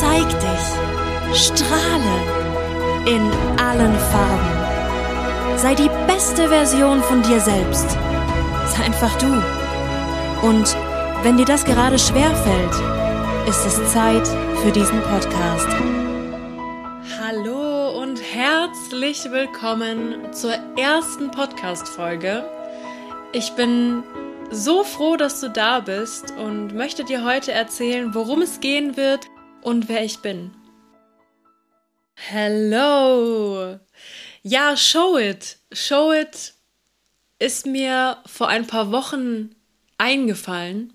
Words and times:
Zeig 0.00 0.28
dich. 0.28 1.36
Strahle. 1.36 2.14
In 3.04 3.32
allen 3.58 3.98
Farben. 3.98 5.58
Sei 5.58 5.74
die 5.74 5.90
beste 6.06 6.48
Version 6.48 7.02
von 7.02 7.20
dir 7.22 7.40
selbst. 7.40 7.90
Sei 8.68 8.84
einfach 8.84 9.12
du. 9.18 9.26
Und 10.46 10.76
wenn 11.24 11.36
dir 11.36 11.46
das 11.46 11.64
gerade 11.64 11.98
schwer 11.98 12.30
fällt, 12.30 13.48
ist 13.48 13.66
es 13.66 13.92
Zeit 13.92 14.24
für 14.62 14.70
diesen 14.70 15.02
Podcast. 15.02 15.66
Hallo 17.20 18.00
und 18.00 18.20
herzlich 18.22 19.28
willkommen 19.32 20.32
zur 20.32 20.54
ersten 20.76 21.32
Podcast-Folge. 21.32 22.48
Ich 23.32 23.50
bin 23.54 24.04
so 24.52 24.84
froh, 24.84 25.16
dass 25.16 25.40
du 25.40 25.50
da 25.50 25.80
bist 25.80 26.32
und 26.38 26.72
möchte 26.72 27.02
dir 27.02 27.24
heute 27.24 27.50
erzählen, 27.50 28.14
worum 28.14 28.42
es 28.42 28.60
gehen 28.60 28.96
wird 28.96 29.28
und 29.62 29.88
wer 29.88 30.04
ich 30.04 30.18
bin. 30.18 30.50
Hello! 32.14 33.78
Ja, 34.42 34.76
Show 34.76 35.18
It. 35.18 35.58
Show 35.72 36.12
It 36.12 36.54
ist 37.38 37.66
mir 37.66 38.18
vor 38.26 38.48
ein 38.48 38.66
paar 38.66 38.90
Wochen 38.90 39.54
eingefallen, 39.98 40.92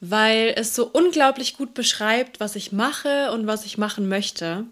weil 0.00 0.52
es 0.56 0.74
so 0.74 0.86
unglaublich 0.86 1.56
gut 1.56 1.74
beschreibt, 1.74 2.40
was 2.40 2.56
ich 2.56 2.72
mache 2.72 3.32
und 3.32 3.46
was 3.46 3.64
ich 3.64 3.78
machen 3.78 4.08
möchte. 4.08 4.64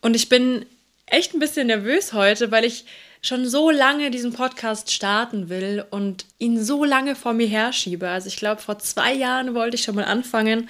Und 0.00 0.16
ich 0.16 0.28
bin 0.28 0.66
echt 1.06 1.34
ein 1.34 1.40
bisschen 1.40 1.68
nervös 1.68 2.12
heute, 2.12 2.50
weil 2.50 2.64
ich 2.64 2.84
schon 3.22 3.48
so 3.48 3.70
lange 3.70 4.10
diesen 4.10 4.32
Podcast 4.32 4.92
starten 4.92 5.48
will 5.48 5.84
und 5.90 6.24
ihn 6.38 6.62
so 6.62 6.84
lange 6.84 7.16
vor 7.16 7.32
mir 7.32 7.48
herschiebe. 7.48 8.08
Also 8.08 8.28
ich 8.28 8.36
glaube, 8.36 8.60
vor 8.60 8.78
zwei 8.78 9.12
Jahren 9.12 9.54
wollte 9.54 9.76
ich 9.76 9.82
schon 9.82 9.96
mal 9.96 10.04
anfangen 10.04 10.68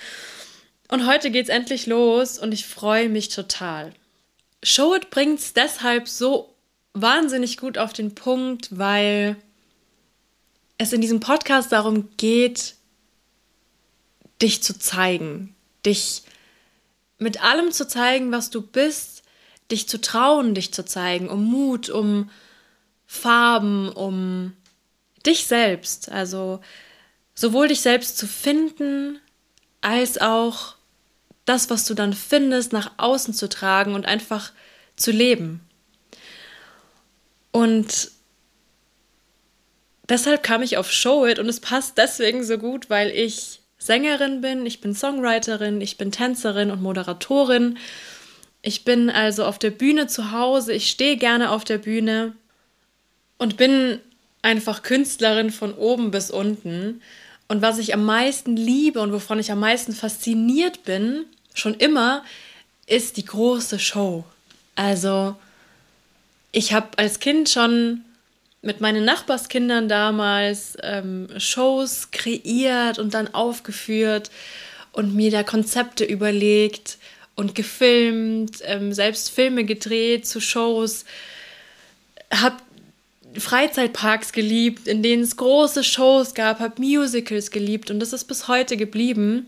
und 0.89 1.07
heute 1.07 1.31
geht's 1.31 1.49
endlich 1.49 1.87
los 1.87 2.39
und 2.39 2.53
ich 2.53 2.67
freue 2.67 3.09
mich 3.09 3.29
total. 3.29 3.93
Show 4.63 4.95
It 4.95 5.11
bringt's 5.11 5.53
deshalb 5.53 6.09
so 6.09 6.55
wahnsinnig 6.95 7.59
gut 7.59 7.79
auf 7.79 7.93
den 7.93 8.15
Punkt, 8.15 8.77
weil 8.77 9.37
es 10.79 10.93
in 10.93 11.01
diesem 11.01 11.21
Podcast 11.21 11.73
darum 11.73 12.09
geht, 12.17 12.75
dich 14.41 14.63
zu 14.63 14.79
zeigen, 14.79 15.55
dich 15.85 16.23
mit 17.19 17.43
allem 17.43 17.73
zu 17.73 17.87
zeigen, 17.87 18.31
was 18.31 18.51
du 18.51 18.63
bist, 18.63 19.23
dich 19.71 19.89
zu 19.89 20.01
trauen, 20.01 20.55
dich 20.55 20.73
zu 20.73 20.85
zeigen, 20.85 21.29
um 21.29 21.45
Mut, 21.45 21.91
um 21.91 22.31
Farben, 23.07 23.89
um 23.91 24.57
dich 25.27 25.47
selbst, 25.47 26.11
also 26.11 26.61
sowohl 27.35 27.69
dich 27.69 27.81
selbst 27.81 28.17
zu 28.17 28.27
finden, 28.27 29.21
als 29.81 30.19
auch 30.19 30.78
das, 31.49 31.71
was 31.71 31.85
du 31.85 31.95
dann 31.95 32.13
findest, 32.13 32.73
nach 32.73 32.93
außen 32.97 33.35
zu 33.35 33.49
tragen 33.49 33.95
und 33.95 34.07
einfach 34.07 34.53
zu 34.97 35.11
leben. 35.11 35.61
Und 37.53 38.11
deshalb 40.09 40.43
kam 40.43 40.63
ich 40.63 40.77
auf 40.77 40.91
Show 40.91 41.27
It 41.27 41.39
und 41.39 41.49
es 41.49 41.61
passt 41.61 41.99
deswegen 41.99 42.45
so 42.45 42.59
gut, 42.59 42.91
weil 42.91 43.11
ich 43.11 43.61
Sängerin 43.79 44.41
bin, 44.41 44.67
ich 44.67 44.81
bin 44.81 44.95
Songwriterin, 44.95 45.81
ich 45.81 45.97
bin 45.99 46.13
Tänzerin 46.13 46.71
und 46.71 46.83
Moderatorin. 46.83 47.79
Ich 48.61 48.85
bin 48.85 49.09
also 49.09 49.45
auf 49.45 49.59
der 49.59 49.71
Bühne 49.71 50.09
zu 50.09 50.33
Hause, 50.33 50.73
ich 50.73 50.91
stehe 50.91 51.17
gerne 51.17 51.53
auf 51.53 51.65
der 51.65 51.79
Bühne 51.79 52.35
und 53.39 53.57
bin 53.57 54.01
einfach 54.43 54.83
Künstlerin 54.83 55.51
von 55.51 55.75
oben 55.75 56.11
bis 56.11 56.31
unten. 56.31 57.01
Und 57.47 57.63
was 57.63 57.79
ich 57.79 57.95
am 57.95 58.05
meisten 58.05 58.57
liebe 58.57 59.01
und 59.01 59.13
wovon 59.13 59.39
ich 59.39 59.53
am 59.53 59.61
meisten 59.61 59.93
fasziniert 59.93 60.83
bin, 60.83 61.25
schon 61.59 61.75
immer, 61.75 62.25
ist 62.87 63.17
die 63.17 63.25
große 63.25 63.79
Show. 63.79 64.25
Also, 64.75 65.37
ich 66.53 66.73
habe 66.73 66.89
als 66.97 67.21
Kind 67.21 67.49
schon 67.49 68.05
mit 68.63 68.81
meinen 68.81 69.05
Nachbarskindern 69.05 69.89
damals 69.89 70.77
ähm, 70.83 71.29
Shows 71.39 72.11
kreiert 72.11 72.99
und 72.99 73.15
dann 73.15 73.33
aufgeführt 73.35 74.31
und 74.93 75.15
mir 75.15 75.31
da 75.31 75.43
Konzepte 75.43 76.05
überlegt 76.05 76.99
und 77.37 77.55
gefilmt, 77.55 78.59
ähm, 78.65 78.93
selbst 78.93 79.31
Filme 79.31 79.65
gedreht 79.65 80.27
zu 80.27 80.41
Shows, 80.41 81.05
habe 82.33 82.57
Freizeitparks 83.37 84.33
geliebt, 84.33 84.89
in 84.89 85.03
denen 85.03 85.23
es 85.23 85.37
große 85.37 85.85
Shows 85.85 86.35
gab, 86.35 86.59
habe 86.59 86.83
Musicals 86.83 87.51
geliebt 87.51 87.91
und 87.91 88.01
das 88.01 88.13
ist 88.13 88.25
bis 88.25 88.49
heute 88.49 88.77
geblieben. 88.77 89.47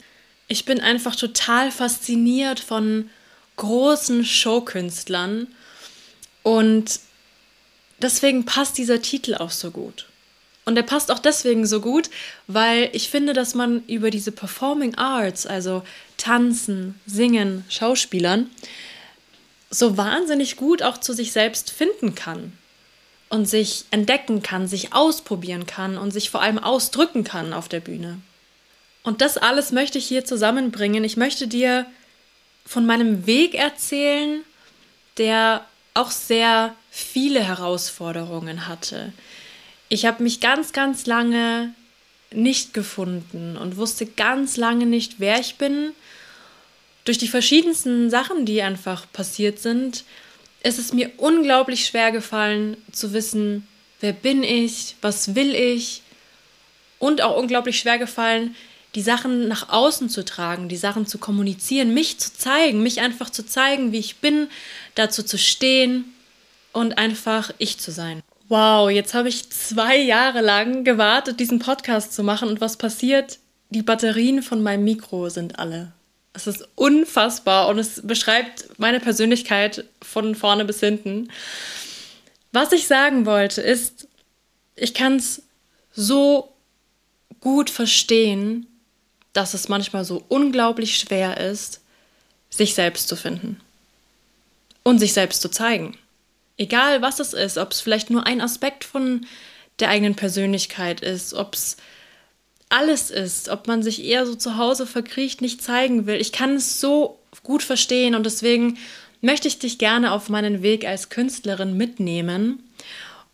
Ich 0.51 0.65
bin 0.65 0.81
einfach 0.81 1.15
total 1.15 1.71
fasziniert 1.71 2.59
von 2.59 3.09
großen 3.55 4.25
Showkünstlern 4.25 5.47
und 6.43 6.99
deswegen 8.03 8.45
passt 8.47 8.77
dieser 8.77 9.01
Titel 9.01 9.37
auch 9.37 9.53
so 9.53 9.71
gut. 9.71 10.09
Und 10.65 10.77
er 10.77 10.83
passt 10.83 11.13
auch 11.13 11.21
deswegen 11.21 11.67
so 11.67 11.81
gut, 11.81 12.11
weil 12.49 12.91
ich 12.95 13.11
finde, 13.11 13.33
dass 13.33 13.55
man 13.55 13.85
über 13.87 14.11
diese 14.11 14.33
Performing 14.33 14.97
Arts, 14.97 15.47
also 15.47 15.85
Tanzen, 16.17 16.99
Singen, 17.07 17.65
Schauspielern, 17.69 18.51
so 19.71 19.97
wahnsinnig 19.97 20.57
gut 20.57 20.83
auch 20.83 20.99
zu 20.99 21.13
sich 21.13 21.31
selbst 21.31 21.71
finden 21.71 22.17
kann 22.17 22.53
und 23.29 23.47
sich 23.47 23.85
entdecken 23.93 24.43
kann, 24.43 24.67
sich 24.67 24.95
ausprobieren 24.95 25.67
kann 25.67 25.97
und 25.97 26.11
sich 26.11 26.29
vor 26.29 26.43
allem 26.43 26.59
ausdrücken 26.59 27.23
kann 27.23 27.53
auf 27.53 27.69
der 27.69 27.79
Bühne. 27.79 28.21
Und 29.03 29.21
das 29.21 29.39
alles 29.39 29.73
möchte 29.73 29.99
ich 29.99 30.07
hier 30.07 30.25
zusammenbringen. 30.25 31.05
Ich 31.05 31.17
möchte 31.17 31.49
dir 31.49 31.87
von 32.67 32.87
meinem 32.87 33.27
Weg 33.27 33.55
erzählen, 33.55 34.43
der 35.17 35.65
auch 35.95 36.11
sehr 36.11 36.75
viele 36.91 37.43
Herausforderungen 37.43 38.69
hatte. 38.69 39.13
Ich 39.89 40.07
habe 40.07 40.23
mich 40.23 40.41
ganz, 40.41 40.73
ganz 40.73 41.07
lange 41.07 41.75
nicht 42.33 42.75
gefunden 42.75 43.57
und 43.57 43.77
wusste 43.77 44.07
ganz 44.07 44.57
lange 44.57 44.87
nicht, 44.87 45.15
wer 45.19 45.41
ich 45.41 45.57
bin. 45.57 45.93
Durch 47.05 47.19
die 47.19 47.29
verschiedensten 47.29 48.11
Sachen, 48.11 48.47
die 48.47 48.63
einfach 48.63 49.11
passiert 49.13 49.59
sind, 49.59 50.05
ist 50.63 50.79
es 50.79 50.93
mir 50.93 51.11
unglaublich 51.17 51.87
schwer 51.87 52.13
gefallen 52.13 52.77
zu 52.93 53.13
wissen, 53.13 53.67
wer 54.01 54.13
bin 54.13 54.43
ich, 54.43 54.97
was 55.01 55.35
will 55.35 55.55
ich 55.55 56.03
und 56.99 57.23
auch 57.23 57.37
unglaublich 57.37 57.79
schwer 57.79 57.99
gefallen, 57.99 58.55
die 58.95 59.03
Sachen 59.03 59.49
nach 59.49 59.69
außen 59.69 60.09
zu 60.09 60.25
tragen, 60.25 60.69
die 60.69 60.77
Sachen 60.77 61.07
zu 61.07 61.19
kommunizieren, 61.19 61.95
mich 61.95 62.19
zu 62.19 62.33
zeigen, 62.33 62.83
mich 62.83 63.01
einfach 63.01 63.31
zu 63.31 63.47
zeigen, 63.47 63.93
wie 63.93 63.99
ich 63.99 64.17
bin, 64.17 64.49
dazu 64.95 65.23
zu 65.23 65.39
stehen 65.39 66.13
und 66.73 66.99
einfach 66.99 67.53
ich 67.59 67.79
zu 67.79 67.93
sein. 67.93 68.23
Wow, 68.49 68.91
jetzt 68.91 69.15
habe 69.15 69.29
ich 69.29 69.49
zwei 69.51 69.97
Jahre 69.97 70.41
lang 70.41 70.83
gewartet, 70.83 71.39
diesen 71.39 71.61
Podcast 71.61 72.13
zu 72.13 72.25
machen 72.25 72.49
und 72.49 72.61
was 72.61 72.77
passiert? 72.77 73.39
Die 73.71 73.83
Batterien 73.83 74.43
von 74.43 74.63
meinem 74.63 74.83
Mikro 74.83 75.29
sind 75.29 75.61
alle. 75.61 75.93
Es 76.33 76.49
ist 76.49 76.67
unfassbar 76.75 77.69
und 77.69 77.79
es 77.79 78.03
beschreibt 78.05 78.69
meine 78.79 78.99
Persönlichkeit 78.99 79.85
von 80.03 80.35
vorne 80.35 80.65
bis 80.65 80.81
hinten. 80.81 81.29
Was 82.53 82.73
ich 82.73 82.89
sagen 82.89 83.27
wollte 83.27 83.61
ist, 83.61 84.09
ich 84.75 84.95
kann 84.95 85.17
es 85.17 85.43
so 85.93 86.53
gut 87.41 87.71
verstehen, 87.71 88.67
dass 89.33 89.55
es 89.55 89.69
manchmal 89.69 90.05
so 90.05 90.25
unglaublich 90.29 90.99
schwer 90.99 91.39
ist, 91.39 91.81
sich 92.51 92.75
selbst 92.75 93.09
zu 93.09 93.17
finden 93.17 93.61
und 94.83 94.99
sich 94.99 95.13
selbst 95.13 95.41
zu 95.41 95.49
zeigen. 95.51 95.97
Egal 96.57 97.01
was 97.01 97.21
es 97.21 97.33
ist, 97.33 97.59
ob 97.59 97.73
es 97.73 97.81
vielleicht 97.81 98.11
nur 98.11 98.27
ein 98.27 98.41
Aspekt 98.41 98.85
von 98.85 99.27
der 99.79 99.89
eigenen 99.89 100.15
Persönlichkeit 100.15 101.01
ist, 101.01 101.33
ob 101.33 101.55
es 101.55 101.77
alles 102.69 103.11
ist, 103.11 103.49
ob 103.49 103.67
man 103.67 103.83
sich 103.83 104.05
eher 104.05 104.27
so 104.27 104.35
zu 104.35 104.57
Hause 104.57 104.87
verkriecht, 104.87 105.41
nicht 105.41 105.63
zeigen 105.63 106.07
will. 106.07 106.21
Ich 106.21 106.33
kann 106.33 106.55
es 106.55 106.81
so 106.81 107.19
gut 107.43 107.63
verstehen 107.63 108.15
und 108.15 108.25
deswegen 108.25 108.79
möchte 109.21 109.49
ich 109.49 109.59
dich 109.59 109.79
gerne 109.79 110.13
auf 110.13 110.29
meinen 110.29 110.63
Weg 110.63 110.87
als 110.87 111.09
Künstlerin 111.09 111.77
mitnehmen 111.77 112.63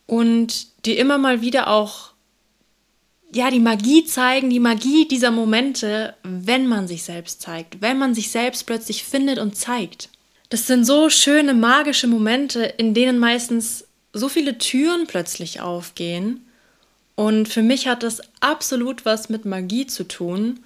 und 0.06 0.68
dir 0.86 0.98
immer 0.98 1.18
mal 1.18 1.42
wieder 1.42 1.68
auch 1.68 2.10
ja, 3.36 3.50
die 3.50 3.60
Magie 3.60 4.04
zeigen, 4.04 4.48
die 4.48 4.60
Magie 4.60 5.06
dieser 5.06 5.30
Momente, 5.30 6.14
wenn 6.22 6.66
man 6.66 6.88
sich 6.88 7.02
selbst 7.02 7.42
zeigt, 7.42 7.82
wenn 7.82 7.98
man 7.98 8.14
sich 8.14 8.30
selbst 8.30 8.64
plötzlich 8.64 9.04
findet 9.04 9.38
und 9.38 9.56
zeigt. 9.56 10.08
Das 10.48 10.66
sind 10.66 10.84
so 10.84 11.10
schöne 11.10 11.52
magische 11.52 12.06
Momente, 12.06 12.62
in 12.64 12.94
denen 12.94 13.18
meistens 13.18 13.84
so 14.12 14.28
viele 14.28 14.56
Türen 14.56 15.06
plötzlich 15.06 15.60
aufgehen. 15.60 16.46
Und 17.14 17.48
für 17.48 17.62
mich 17.62 17.86
hat 17.88 18.02
das 18.02 18.22
absolut 18.40 19.04
was 19.04 19.28
mit 19.28 19.44
Magie 19.44 19.86
zu 19.86 20.04
tun. 20.04 20.60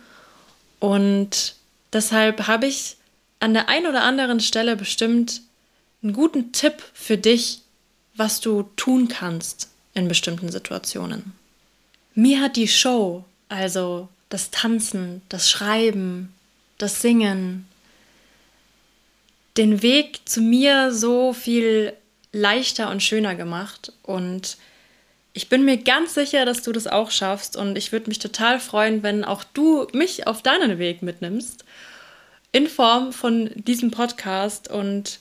Und 0.79 1.57
deshalb 1.93 2.47
habe 2.47 2.67
ich 2.67 2.97
an 3.41 3.53
der 3.53 3.69
einen 3.69 3.87
oder 3.87 4.05
anderen 4.05 4.41
Stelle 4.41 4.77
bestimmt 4.77 5.43
einen 6.03 6.13
guten 6.13 6.53
Tipp 6.53 6.83
für 6.93 7.17
dich, 7.17 7.63
was 8.15 8.41
du 8.41 8.65
tun 8.77 9.09
kannst 9.09 9.69
in 9.95 10.07
bestimmten 10.07 10.51
Situationen. 10.53 11.33
Mir 12.15 12.41
hat 12.41 12.57
die 12.57 12.69
Show, 12.69 13.25
also 13.49 14.09
das 14.29 14.51
Tanzen, 14.51 15.23
das 15.29 15.51
Schreiben, 15.51 16.35
das 16.79 17.03
Singen, 17.03 17.67
den 19.57 19.83
Weg 19.83 20.21
zu 20.25 20.41
mir 20.41 20.93
so 20.93 21.33
viel 21.33 21.93
leichter 22.33 22.91
und 22.91 23.03
schöner 23.03 23.35
gemacht. 23.35 23.93
Und 24.03 24.57
ich 25.33 25.49
bin 25.49 25.65
mir 25.65 25.77
ganz 25.77 26.15
sicher, 26.15 26.45
dass 26.45 26.63
du 26.63 26.73
das 26.73 26.87
auch 26.87 27.11
schaffst. 27.11 27.57
Und 27.57 27.77
ich 27.77 27.93
würde 27.93 28.09
mich 28.09 28.19
total 28.19 28.61
freuen, 28.61 29.03
wenn 29.03 29.25
auch 29.25 29.45
du 29.45 29.87
mich 29.93 30.27
auf 30.27 30.43
deinen 30.43 30.79
Weg 30.79 31.03
mitnimmst. 31.03 31.65
In 32.53 32.67
Form 32.67 33.13
von 33.13 33.51
diesem 33.55 33.91
Podcast. 33.91 34.69
Und 34.69 35.21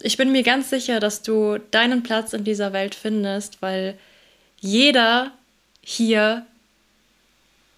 ich 0.00 0.16
bin 0.16 0.32
mir 0.32 0.42
ganz 0.42 0.70
sicher, 0.70 1.00
dass 1.00 1.22
du 1.22 1.58
deinen 1.70 2.02
Platz 2.02 2.32
in 2.32 2.44
dieser 2.44 2.72
Welt 2.72 2.94
findest, 2.94 3.62
weil 3.62 3.98
jeder 4.60 5.32
hier 5.82 6.46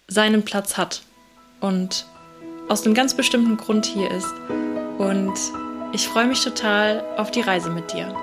seinen 0.07 0.43
Platz 0.43 0.77
hat 0.77 1.01
und 1.59 2.05
aus 2.69 2.85
einem 2.85 2.93
ganz 2.93 3.13
bestimmten 3.13 3.57
Grund 3.57 3.85
hier 3.85 4.09
ist. 4.11 4.33
Und 4.97 5.33
ich 5.93 6.07
freue 6.07 6.27
mich 6.27 6.43
total 6.43 7.03
auf 7.17 7.31
die 7.31 7.41
Reise 7.41 7.69
mit 7.69 7.93
dir. 7.93 8.13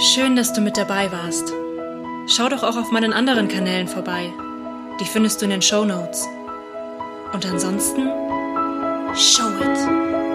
Schön, 0.00 0.36
dass 0.36 0.52
du 0.52 0.60
mit 0.60 0.76
dabei 0.76 1.10
warst. 1.10 1.52
Schau 2.28 2.48
doch 2.48 2.62
auch 2.62 2.76
auf 2.76 2.90
meinen 2.90 3.12
anderen 3.12 3.48
Kanälen 3.48 3.88
vorbei. 3.88 4.32
Die 5.00 5.04
findest 5.04 5.40
du 5.40 5.44
in 5.44 5.50
den 5.50 5.62
Show 5.62 5.84
Notes. 5.84 6.26
Und 7.32 7.44
ansonsten, 7.46 8.08
show 9.14 9.48
it! 9.58 10.27